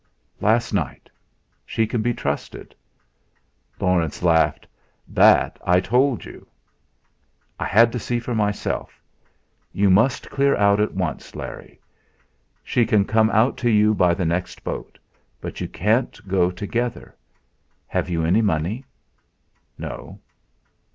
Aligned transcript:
"Last 0.39 0.73
night. 0.73 1.11
She 1.63 1.85
can 1.85 2.01
be 2.01 2.11
trusted." 2.11 2.73
Laurence 3.79 4.23
laughed. 4.23 4.65
"That 5.07 5.59
I 5.63 5.79
told 5.79 6.25
you." 6.25 6.47
"I 7.59 7.65
had 7.65 7.91
to 7.91 7.99
see 7.99 8.17
for 8.19 8.33
myself. 8.33 8.99
You 9.71 9.91
must 9.91 10.31
clear 10.31 10.55
out 10.55 10.79
at 10.79 10.95
once, 10.95 11.35
Larry. 11.35 11.79
She 12.63 12.83
can 12.83 13.05
come 13.05 13.29
out 13.29 13.57
to 13.57 13.69
you 13.69 13.93
by 13.93 14.15
the 14.15 14.25
next 14.25 14.63
boat; 14.63 14.97
but 15.39 15.61
you 15.61 15.67
can't 15.67 16.19
go 16.27 16.49
together. 16.49 17.15
Have 17.87 18.09
you 18.09 18.25
any 18.25 18.41
money?" 18.41 18.85
"No." 19.77 20.19